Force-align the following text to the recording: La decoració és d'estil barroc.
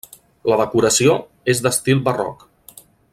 La 0.51 0.57
decoració 0.61 1.17
és 1.55 1.63
d'estil 1.67 2.01
barroc. 2.11 2.47